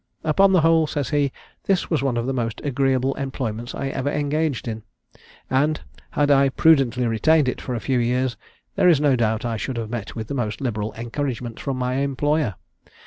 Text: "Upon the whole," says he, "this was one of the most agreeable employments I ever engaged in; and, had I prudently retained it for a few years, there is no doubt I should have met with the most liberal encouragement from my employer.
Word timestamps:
"Upon 0.23 0.51
the 0.51 0.61
whole," 0.61 0.87
says 0.87 1.11
he, 1.11 1.31
"this 1.65 1.91
was 1.91 2.01
one 2.01 2.17
of 2.17 2.25
the 2.25 2.33
most 2.33 2.59
agreeable 2.63 3.13
employments 3.17 3.75
I 3.75 3.89
ever 3.89 4.09
engaged 4.09 4.67
in; 4.67 4.81
and, 5.47 5.79
had 6.09 6.31
I 6.31 6.49
prudently 6.49 7.05
retained 7.05 7.47
it 7.47 7.61
for 7.61 7.75
a 7.75 7.79
few 7.79 7.99
years, 7.99 8.35
there 8.75 8.89
is 8.89 8.99
no 8.99 9.15
doubt 9.15 9.45
I 9.45 9.57
should 9.57 9.77
have 9.77 9.91
met 9.91 10.15
with 10.15 10.25
the 10.27 10.33
most 10.33 10.59
liberal 10.59 10.91
encouragement 10.95 11.59
from 11.59 11.77
my 11.77 11.97
employer. 11.97 12.55